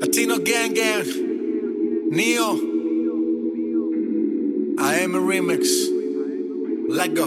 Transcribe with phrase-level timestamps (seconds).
[0.00, 1.06] Latino Gang Gang,
[2.10, 2.52] Neo,
[4.78, 5.88] AM Remix,
[6.88, 7.26] Let Go.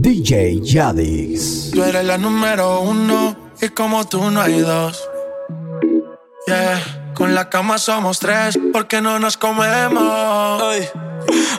[0.00, 1.70] DJ Yadix.
[1.72, 5.02] Tú eres la número uno y como tú no hay dos.
[6.46, 10.62] Yeah, con la cama somos tres porque no nos comemos.
[10.62, 10.88] Ay,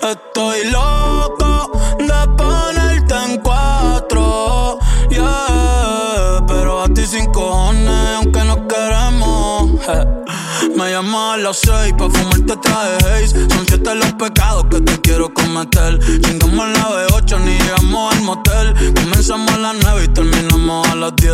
[0.09, 4.79] estoy loco de ponerte en cuatro.
[5.09, 10.28] Yeah, pero a ti sin cojones, aunque no queremos.
[10.75, 13.49] Me llamas a las seis pa' fumarte traje haze.
[13.49, 15.99] Son siete los pecados que te quiero cometer.
[16.21, 18.93] Chingamos a las 8 ni llegamos al motel.
[18.95, 21.33] Comenzamos a las nueve y terminamos a las 10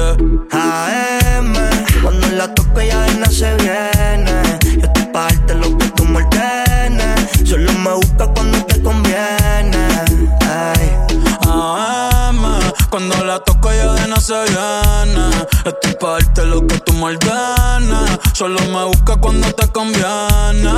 [0.51, 1.53] AM,
[2.01, 4.59] cuando la toco ya no se viene.
[4.79, 7.31] Yo estoy pa' darte lo que tú me ordenes.
[7.43, 9.87] Solo me busca cuando te conviene.
[10.41, 10.91] Ay.
[11.47, 11.94] AM,
[12.95, 15.27] cuando la toco ya de no se viene
[15.65, 20.71] Estoy pa' darte lo que tú me ordenes Solo me busca cuando te conviene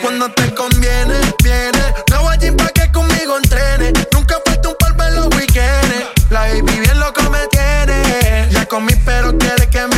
[0.00, 1.84] Cuando te conviene, viene.
[2.10, 3.92] No voy a pa' que conmigo entrene.
[4.12, 6.30] Nunca falta un polvo en los weekends.
[6.30, 8.48] La baby bien loco me tiene.
[8.50, 9.93] Ya comí, pero quiere que me.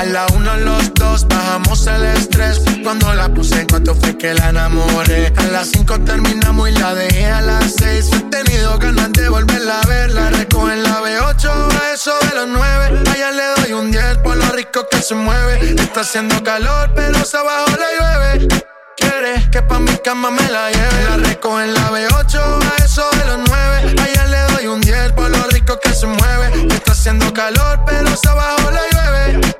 [0.00, 2.62] A la uno, los dos, bajamos el estrés.
[2.82, 5.30] Cuando la puse en cuanto fue que la enamoré.
[5.36, 8.08] A las cinco terminamos y la dejé a las seis.
[8.10, 10.10] He tenido ganas de volverla a ver.
[10.12, 13.02] La recojo en la B8, a eso de los nueve.
[13.12, 15.74] Allá le doy un 10 por lo rico que se mueve.
[15.74, 18.64] Está haciendo calor, pero se abajo le llueve.
[18.96, 21.04] Quiere que pa' mi cama me la lleve.
[21.10, 23.96] La recojo en la B8, a eso de los 9.
[24.00, 26.68] Allá le doy un 10 por lo rico que se mueve.
[26.74, 29.59] Está haciendo calor, pero se abajo le llueve.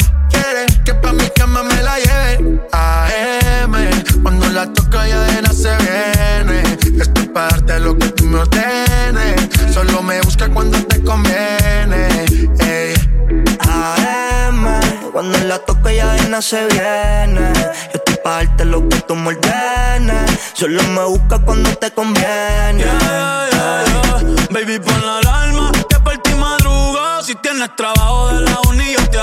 [2.73, 3.75] AM,
[4.23, 6.63] cuando la toca ya de nada se viene.
[6.99, 9.49] Estoy pa' darte lo que tú me ordenes.
[9.75, 12.09] Solo me busca cuando te conviene.
[12.61, 12.95] Ey.
[13.69, 14.81] AM,
[15.13, 17.53] cuando la toco ya de nada se viene.
[17.93, 20.31] Yo estoy pa' darte lo que tú me ordenes.
[20.55, 22.87] Solo me busca cuando te conviene.
[24.51, 27.23] Baby, pon la alarma que por ti madruga.
[27.23, 29.19] Si tienes trabajo de la uni, yo te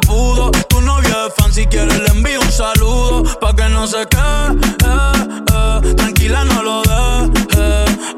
[0.00, 0.50] se.
[0.68, 3.24] Tu novio es fan, si quieres le envío un saludo.
[3.40, 5.94] Pa' que no se quede, eh, eh.
[5.94, 7.48] tranquila, no lo dejes.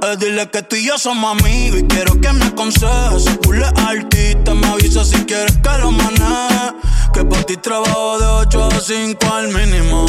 [0.02, 3.24] Eh, dile que tú y yo somos amigos y quiero que me aconsejes.
[3.24, 6.74] Si culo es artista, me avisa si quieres que lo maneje.
[7.12, 10.06] Que por ti trabajo de 8 a 5 al mínimo.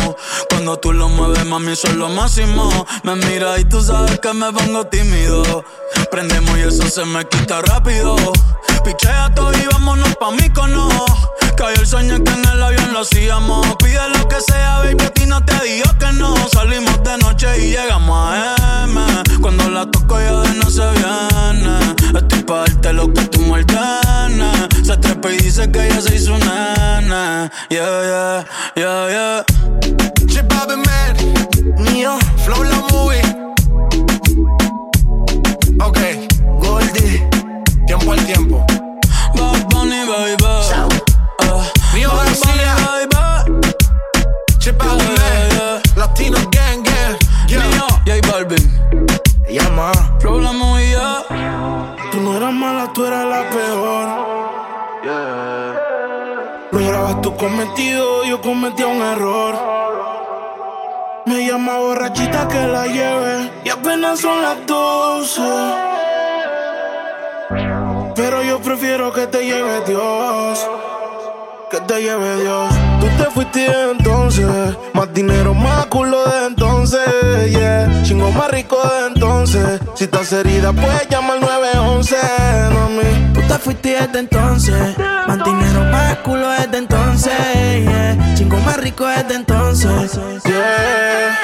[0.49, 2.85] Cuando tú lo mueves, mami, son lo máximo.
[3.03, 5.65] Me mira y tú sabes que me pongo tímido.
[6.11, 8.15] Prendemos y eso se me quita rápido.
[8.83, 10.89] Pichea todo y vámonos pa' mí cono.
[11.61, 13.75] Cayó el sueño que en el avión lo hacíamos.
[13.75, 16.35] Pide lo que sea, baby, a ti no te digo que no.
[16.47, 18.99] Salimos de noche y llegamos a M.
[19.39, 22.17] Cuando la toco ya de no se viene.
[22.17, 23.63] Estoy pa' darte lo que tú me.
[24.83, 27.51] Se trepa y dice que ya se hizo nena.
[27.69, 28.45] Yeah, yeah,
[28.75, 29.45] yeah, yeah.
[30.25, 31.15] Chip Man,
[31.77, 33.21] Mío, Flow la movie.
[35.79, 35.99] Ok,
[36.59, 37.29] Goldie,
[37.85, 38.65] tiempo al tiempo.
[39.35, 40.60] Bad Bunny, baby.
[44.61, 45.81] Chip Bobby Yeah, Man, yeah.
[45.97, 47.17] Latino Gang Gang.
[47.49, 47.65] Yeah.
[47.65, 48.63] Neo, J Balvin.
[49.49, 49.91] llama.
[50.19, 51.25] Flow la movía.
[52.11, 54.07] Tú no eras mala, tú eras la peor.
[56.71, 59.55] Lograbas tu cometido, yo cometía un error.
[61.25, 65.41] Me llama borrachita que la lleve y apenas son las 12.
[68.15, 70.67] Pero yo prefiero que te lleve Dios.
[71.71, 72.90] Que te lleve Dios.
[73.21, 74.47] Te fuiste entonces.
[74.95, 76.99] Más dinero, más culo de entonces.
[77.51, 78.01] Yeah.
[78.01, 79.79] Chingo más rico de entonces.
[79.93, 82.15] Si estás herida, puedes llamar al 911.
[82.73, 83.33] Mami.
[83.33, 84.97] Tú te fuiste desde entonces.
[85.27, 87.31] Más dinero, más culo desde entonces.
[87.83, 88.33] Yeah.
[88.33, 90.19] Chingo más rico desde entonces.
[90.45, 91.37] Yeah.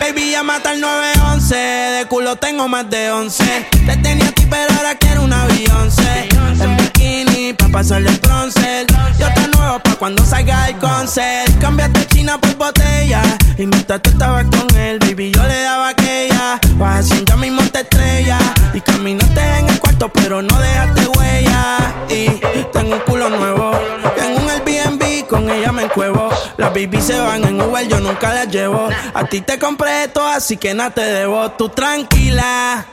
[0.00, 1.56] Baby, llámate al 911.
[1.56, 3.68] De culo tengo más de 11.
[3.86, 5.88] Te tenía a ti, pero ahora quiero un avión.
[6.60, 8.84] En bikini, pa' pasarle el bronce.
[9.18, 11.60] Yo te nuevo pa' cuando salga al concert.
[11.60, 13.22] Cambiaste china por botella.
[13.58, 16.58] Y mientras tú estabas con él, baby, yo le daba aquella.
[16.76, 18.38] Vas haciendo mismo te estrella.
[18.72, 21.94] Y caminaste en el cuarto, pero no dejaste huella.
[22.08, 22.28] Y
[22.72, 23.72] tengo un culo nuevo.
[24.16, 26.30] Tengo un Airbnb, con ella me encuevo.
[26.56, 28.88] Las baby se van en Uber, yo nunca las llevo.
[29.12, 31.50] A ti te compré esto, así que nada te debo.
[31.52, 32.86] Tú tranquila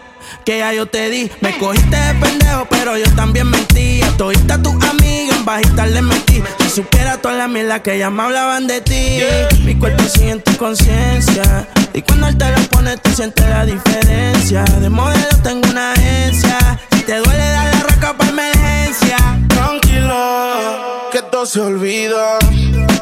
[0.44, 1.32] que ya yo te di.
[1.40, 4.02] Me cogiste de pendejo, pero yo también mentí.
[4.02, 6.44] Estoy a tu amiga bajita le metí.
[6.60, 9.20] Si supiera toda la mierda que ya me hablaban de ti.
[9.64, 11.68] Mi cuerpo sigue en tu conciencia.
[11.94, 14.64] Y cuando él te lo pone, tú sientes la diferencia.
[14.82, 16.80] De modelo tengo una agencia.
[16.92, 19.18] Si te duele, dale la raca para emergencia.
[19.48, 22.40] Tranquila, que todo se olvida.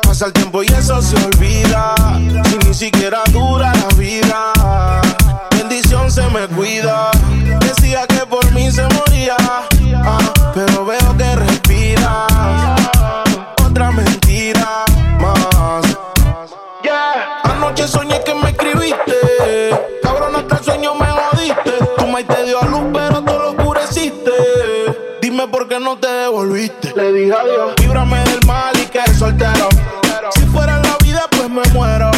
[0.03, 1.95] Pasa el tiempo y eso se olvida.
[2.47, 4.53] Si ni siquiera dura la vida
[6.09, 7.11] se me cuida.
[7.59, 10.19] Decía que por mí se moría, ah,
[10.53, 11.04] pero veo
[25.75, 26.93] Qué no te devolviste.
[26.95, 27.73] Le dije adiós.
[27.81, 29.67] Líbrame del mal y que soltero.
[30.33, 32.11] Si fuera la vida, pues me muero.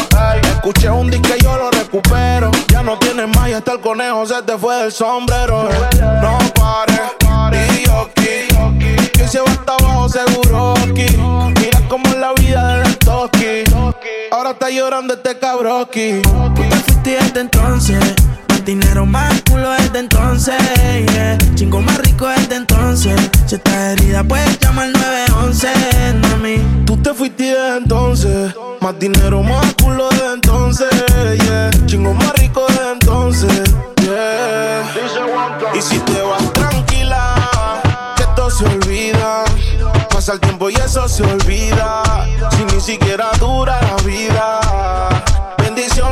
[0.44, 2.52] escuché un disco y yo lo recupero
[2.84, 5.68] no tienes más y hasta el conejo se te fue del sombrero.
[6.22, 8.10] No pares, y yo.
[9.12, 11.08] Que se va hasta abajo seguro aquí.
[11.60, 13.64] Mira cómo es la vida del toki.
[14.32, 16.22] Ahora está llorando este cabroki.
[16.22, 18.00] Tú te fuiste desde entonces.
[18.48, 20.56] Más dinero, más culo desde entonces.
[21.14, 21.38] Yeah.
[21.56, 23.20] Chingo más rico desde entonces.
[23.48, 25.68] Si estás herida, puedes llamar 911,
[26.22, 26.58] mami.
[26.86, 28.54] Tú te fuiste desde entonces.
[28.82, 30.90] Más dinero, más culo desde entonces.
[31.46, 31.70] Yeah.
[31.86, 33.64] Chingo más rico desde entonces.
[35.74, 37.36] Y si te vas tranquila,
[38.18, 39.46] que esto se olvida.
[40.10, 42.04] Pasa el tiempo y eso se olvida.
[42.52, 44.60] Si ni siquiera dura la vida.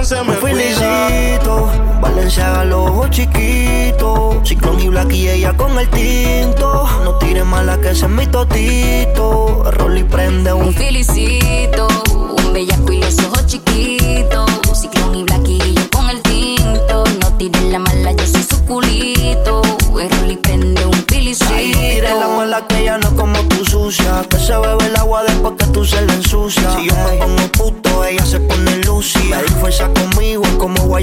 [0.05, 1.67] Se me, me felicito.
[1.99, 4.47] Valenciaga los ojos chiquitos.
[4.47, 6.87] Ciclón y Black y ella con el tinto.
[7.03, 9.63] No tire mala que ese es mi totito.
[9.71, 11.87] Rolly prende un, un felicito
[12.55, 14.49] bellaco y los ojos chiquitos.
[14.73, 17.03] Ciclón y blaquillo con el tinto.
[17.19, 19.61] No tires la mala, yo soy su culito.
[19.99, 21.53] El y prende un pilicito.
[21.53, 24.25] Ay, no tires la mala que ella no como tu sucia.
[24.29, 26.69] Que se bebe el agua después que tú se la ensucia.
[26.77, 26.94] Si yo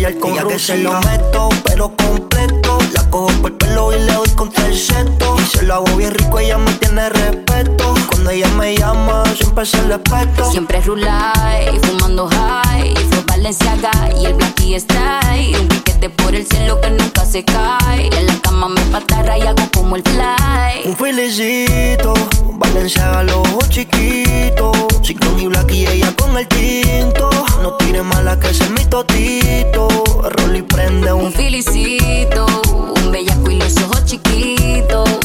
[0.03, 2.79] guayar con ella que se lo meto, pero completo.
[2.93, 5.37] La cojo por el pelo y le doy contra el seto.
[5.39, 7.95] Y se lo hago bien rico, ella me tiene respeto.
[8.09, 10.51] Cuando ella me llama, siempre se le peto.
[10.51, 12.93] Siempre rulay, fumando high.
[13.11, 15.55] Fue Valenciaga y el Blacky está ahí.
[15.55, 18.11] Un piquete por el cielo que nunca se cae.
[18.19, 20.87] En la cama me patarra y hago como el fly.
[20.87, 22.13] Un felicito,
[22.55, 24.77] Valenciaga los ojos chiquitos.
[25.05, 27.31] Ciclón y Black y ella con el tinto.
[27.63, 29.87] No tiene mala que ese mi totito.
[30.37, 32.47] Rolly prende un, un felicito.
[32.97, 34.32] Un bellaco y los ojos chiquitos.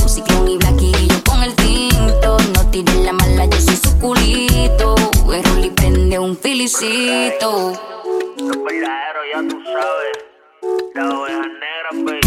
[0.07, 2.37] Ciclón y y yo con el tinto.
[2.55, 4.95] No tires la mala, yo soy su culito.
[5.31, 7.73] El Rolly prende un felicito.
[8.37, 10.93] Los verdaderos, ya tú sabes.
[10.95, 12.26] La oveja negra, baby.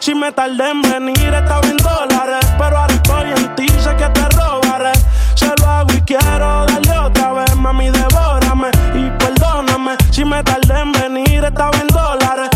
[0.00, 1.34] Si me tardé en venir.
[1.34, 3.68] Estaba en dólares, pero ahora estoy en ti.
[3.80, 4.92] Sé que te robaré.
[5.34, 7.90] Se lo hago y quiero darle otra vez, mami.
[7.90, 11.44] Devórame y perdóname si me tardé en venir.
[11.44, 12.54] Estaba en dólares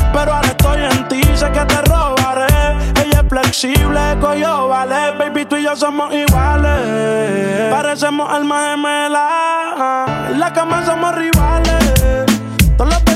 [1.52, 2.46] que te robaré.
[3.02, 5.12] Ella es flexible, coyo vale.
[5.18, 7.70] Baby, tú y yo somos iguales.
[7.70, 10.30] Parecemos almas gemelas.
[10.30, 12.26] En la cama somos rivales.
[12.76, 13.07] Todos los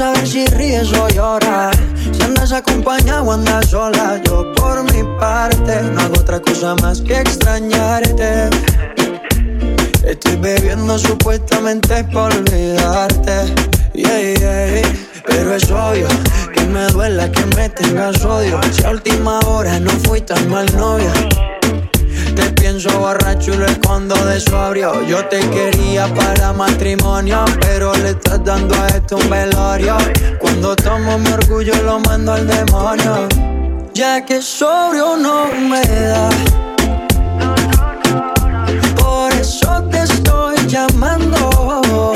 [0.00, 1.76] saber si ríes o lloras.
[2.12, 4.18] Si andas acompañado o andas sola.
[4.24, 8.48] Yo por mi parte no hago otra cosa más que extrañarte.
[10.02, 13.36] Estoy bebiendo supuestamente por olvidarte.
[13.92, 14.82] Yeah, yeah.
[15.26, 16.08] Pero es obvio
[16.54, 18.58] que me duela que me tengas odio.
[18.72, 21.12] Si a última hora no fui tan mal novia
[22.70, 25.04] pienso borracho y lo escondo de su abrio.
[25.04, 29.96] Yo te quería para matrimonio, pero le estás dando a esto un velorio.
[30.38, 33.28] Cuando tomo mi orgullo lo mando al demonio.
[33.92, 36.28] Ya que sobrio no me da.
[38.94, 42.12] Por eso te estoy llamando.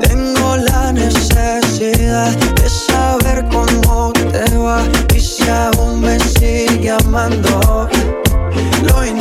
[0.00, 4.80] Tengo la necesidad de saber cómo te va
[5.12, 7.88] y si aún me sigue amando.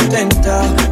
[0.10, 0.88] contenta.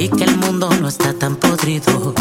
[0.00, 2.14] y que el mundo no está tan podrido.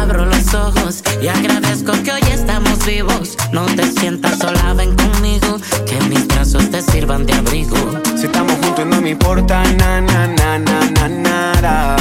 [0.00, 3.36] Abro los ojos y agradezco que hoy estamos vivos.
[3.52, 7.76] No te sientas sola, ven conmigo, que mis brazos te sirvan de abrigo.
[8.16, 11.96] Si estamos juntos no me importa na na na na na nada.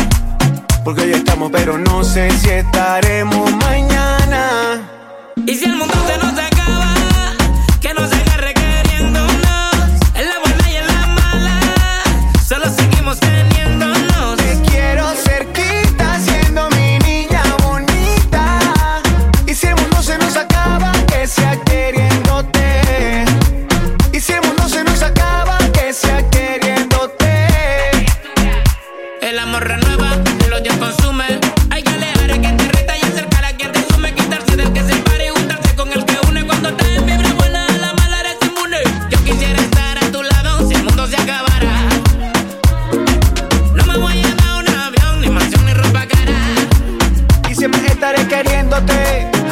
[0.86, 4.90] Porque hoy estamos, pero no sé si estaremos mañana.
[5.46, 6.35] Y si el mundo se nos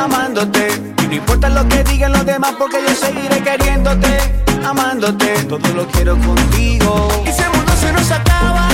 [0.03, 0.67] amándote.
[1.03, 5.43] Y no importa lo que digan los demás, porque yo seguiré queriéndote, amándote.
[5.43, 7.07] Todo lo quiero contigo.
[7.25, 8.67] Y ese mundo se nos acaba,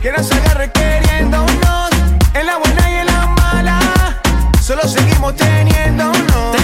[0.00, 1.90] que nos agarre queriéndonos.
[2.34, 3.80] En la buena y en la mala,
[4.60, 6.57] solo seguimos teniéndonos.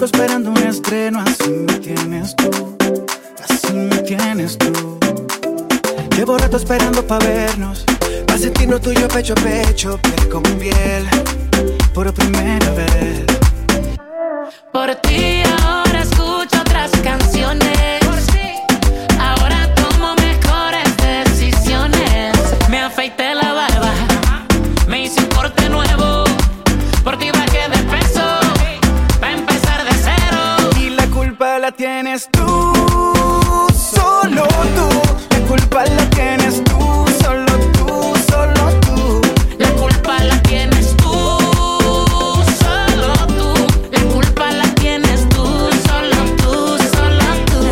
[0.00, 2.76] esperando un estreno, así me tienes tú,
[3.48, 4.98] así me tienes tú.
[6.16, 7.84] Llevo rato esperando para vernos,
[8.26, 11.06] para sentirnos tuyo pecho a pecho, piel con piel,
[11.94, 13.26] por primera vez.
[14.72, 17.82] Por ti ahora escucho otras canciones.
[22.68, 23.92] Me afeité la barba,
[24.88, 26.24] me hice un corte nuevo.
[27.04, 27.30] Por ti
[31.82, 32.46] tienes tú,
[33.74, 34.88] solo tú.
[35.30, 36.78] La culpa la tienes tú,
[37.20, 39.20] solo tú, solo tú.
[39.58, 41.12] La culpa la tienes tú,
[42.62, 43.66] solo tú.
[43.90, 45.44] La culpa la tienes tú,
[45.88, 47.62] solo tú, solo tú.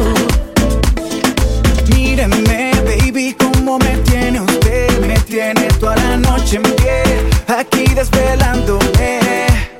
[1.94, 5.06] Míreme, baby, cómo me tiene usted.
[5.06, 7.04] Me tiene toda la noche en pie,
[7.46, 9.20] aquí desvelándome.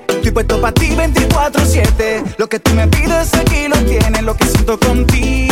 [0.07, 2.37] Estoy puesto para ti 24-7.
[2.37, 3.80] Lo que tú me pides aquí lo
[4.23, 5.50] lo que siento contigo.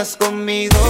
[0.00, 0.89] estás conmigo.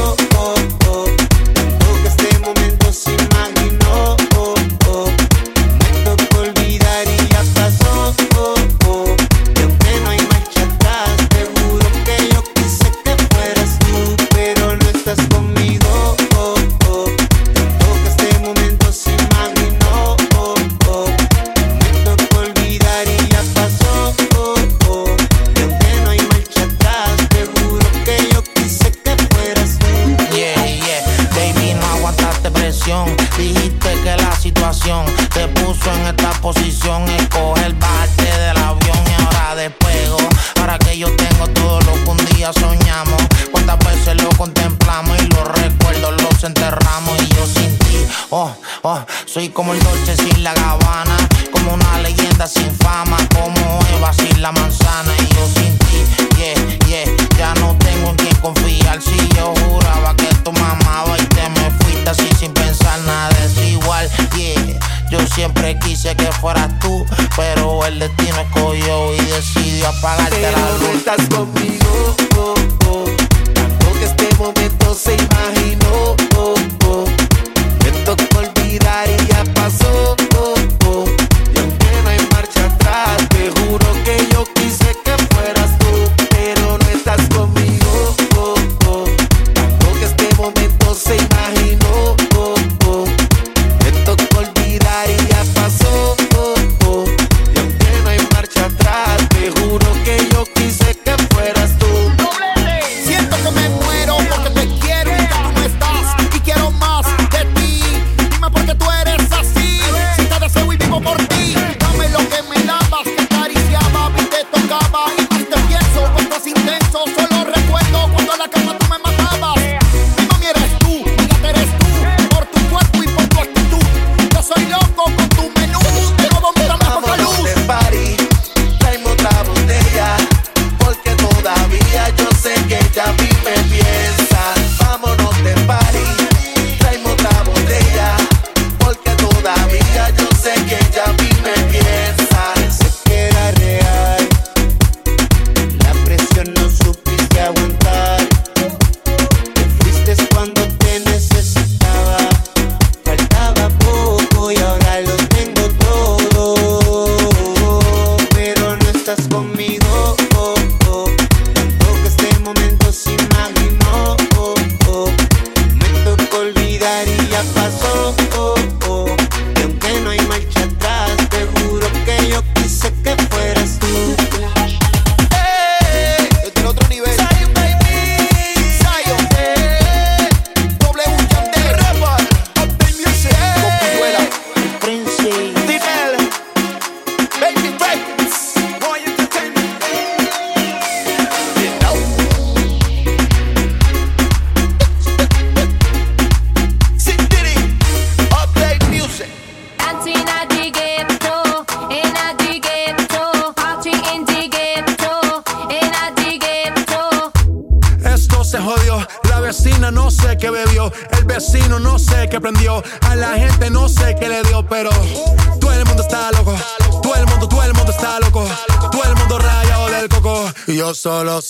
[68.01, 71.20] le tiene cogió y decidió apagarte Pero la luz.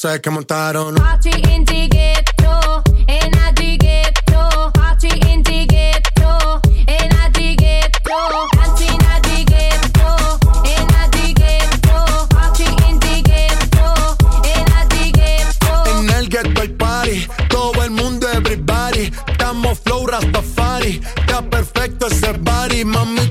[0.00, 0.94] se que montaron.
[0.94, 4.72] Party in the ghetto, en the ghetto.
[4.72, 8.48] Party in the ghetto, en the ghetto.
[8.56, 12.26] Party in the ghetto, en the ghetto.
[12.30, 15.98] Party in the ghetto, en the ghetto.
[15.98, 19.12] En el ghetto hay party, todo el mundo everybody.
[19.26, 23.30] Estamos flow Rastafari, está perfecto ese body, mami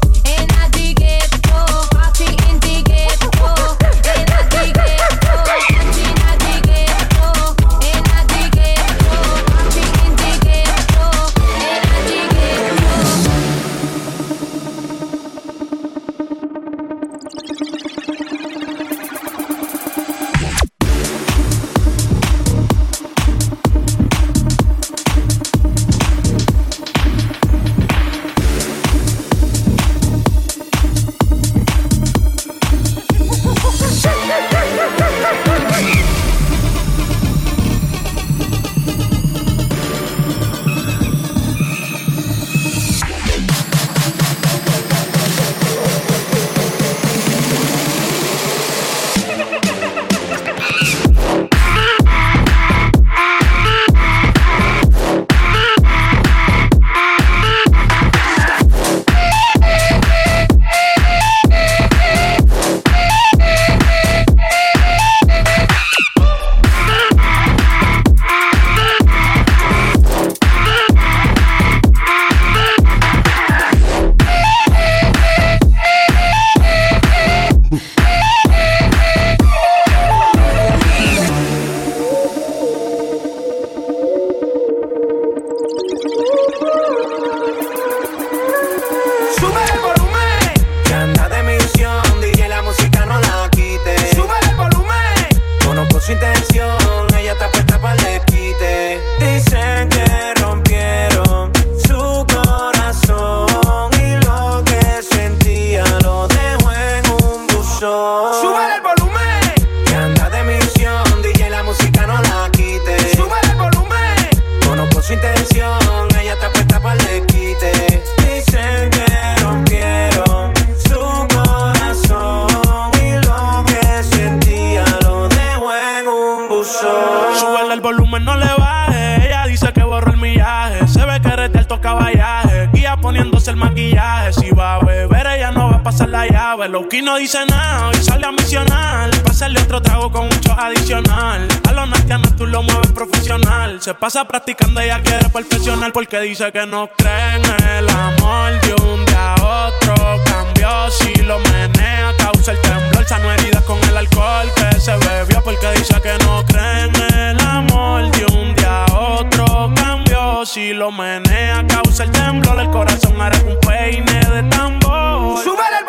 [137.01, 139.09] No dice nada, y sale a misionar.
[139.23, 141.47] Pásale otro trago con muchos adicional.
[141.67, 143.81] A los nastianos tú lo mueves profesional.
[143.81, 145.91] Se pasa practicando, ella quiere perfeccionar.
[145.93, 148.51] Porque dice que no cree en el amor.
[148.61, 153.03] De un día a otro cambió, si lo menea, causa el temblor.
[153.05, 155.43] Sano heridas con el alcohol que se bebió.
[155.43, 158.11] Porque dice que no cree en el amor.
[158.11, 162.59] De un día a otro cambió, si lo menea, causa el temblor.
[162.59, 165.43] El corazón hará un peine de tambor.
[165.43, 165.80] ¡Súbele!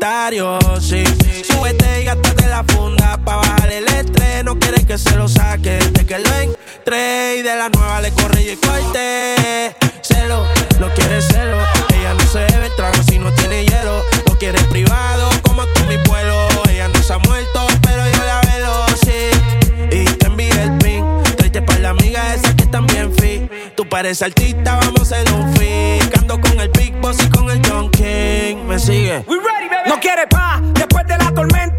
[0.00, 1.04] comentarios, sí.
[1.44, 4.44] Súbete y gástate la funda pa' bajar el estrés.
[4.44, 8.10] No quieres que se lo saque de que lo entré y de la nueva le
[8.12, 9.76] corre y corte.
[10.00, 10.46] Celo,
[10.78, 11.58] no quiere celo.
[11.94, 14.02] Ella no se bebe trago si no tiene hielo.
[14.26, 16.48] Lo quiere privado como tú mi pueblo.
[16.70, 19.30] Ella no se ha muerto, pero yo la velo, sí.
[19.92, 21.04] Y te envié el pin.
[21.36, 23.42] Triste para la amiga esa que también fit.
[23.76, 26.08] Tú pareces artista, vamos a hacer un fit.
[26.10, 28.64] Cando con el Big Boss y con el John King.
[28.66, 29.24] Me sigue.
[29.86, 31.69] No quiere paz después de la tormenta.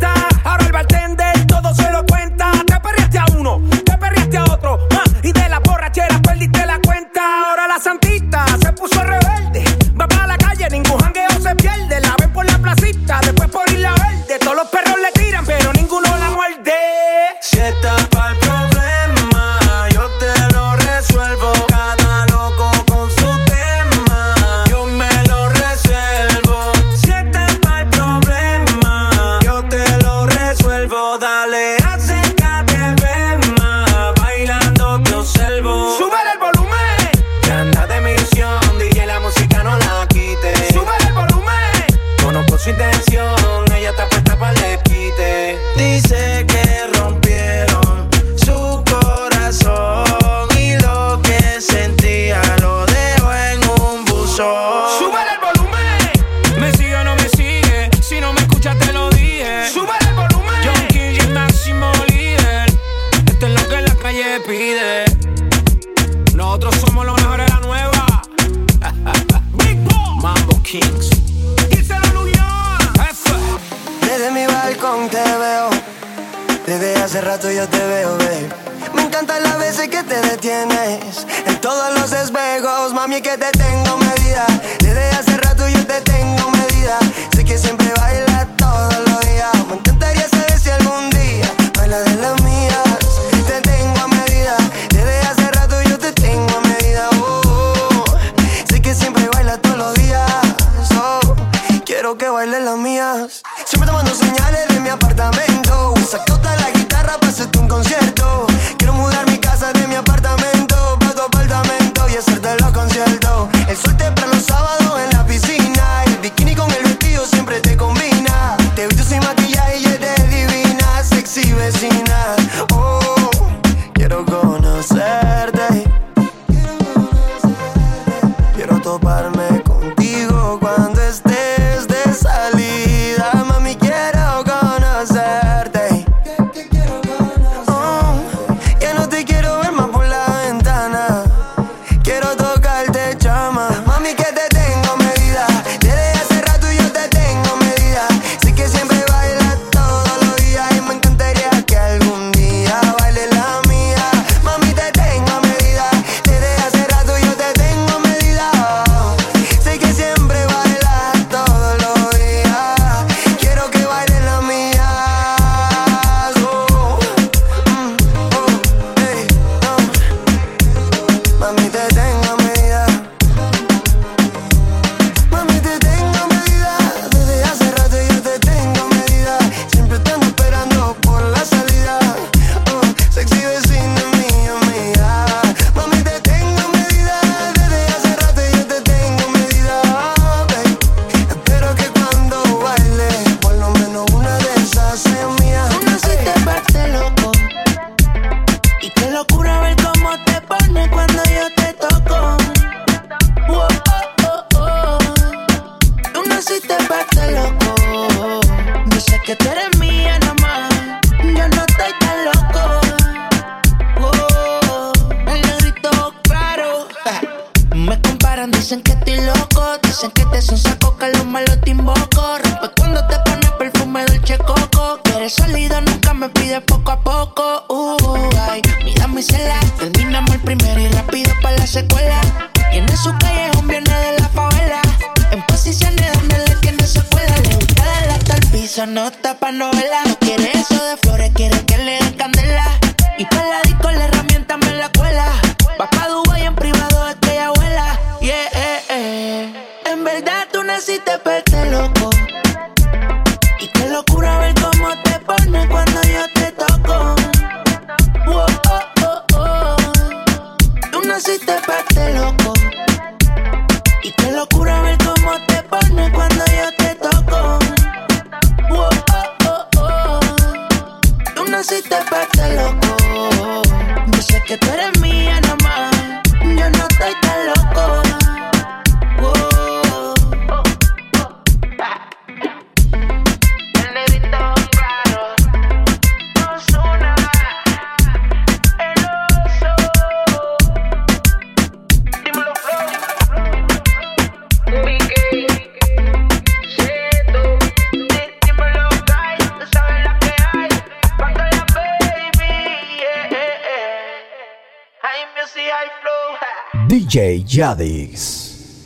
[307.61, 308.30] Yeah, yeah.